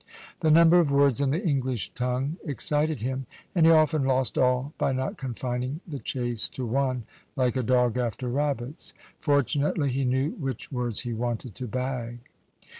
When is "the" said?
0.39-0.49, 1.29-1.45, 5.87-5.99